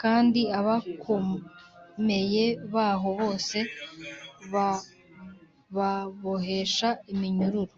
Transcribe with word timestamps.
kandi 0.00 0.40
abakomeye 0.58 2.44
baho 2.74 3.08
bose 3.20 3.58
bababohesha 5.74 6.88
iminyururu 7.12 7.74